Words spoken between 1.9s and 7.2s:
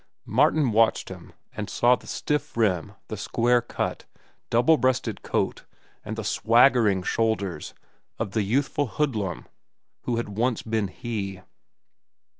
the stiff rim, the square cut, double breasted coat and the swaggering